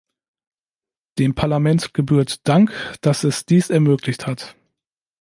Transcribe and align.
Dem 1.19 1.35
Parlament 1.35 1.93
gebührt 1.93 2.47
Dank, 2.47 2.71
dass 3.01 3.23
es 3.23 3.45
dies 3.45 3.69
ermöglicht 3.69 4.25
hat. 4.25 4.55